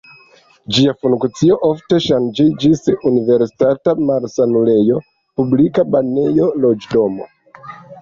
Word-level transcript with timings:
Ĝia 0.77 0.93
funkcio 1.03 1.57
ofte 1.67 1.99
ŝanĝiĝis: 2.05 2.81
universitata 3.11 3.97
malsanulejo, 4.09 5.01
publika 5.43 5.89
banejo, 5.95 6.53
loĝdomo. 6.67 7.35